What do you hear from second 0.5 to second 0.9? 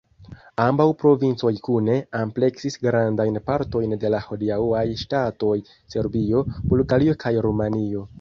Ambaŭ